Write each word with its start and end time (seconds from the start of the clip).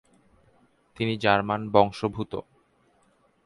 তিনি 0.97 1.13
জার্মান 1.17 1.61
বংশদ্ভুত। 1.69 2.33